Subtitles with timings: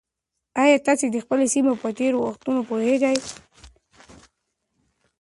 [0.63, 3.17] ایا تاسي د خپلې سیمې په تېرو وختونو پوهېږئ؟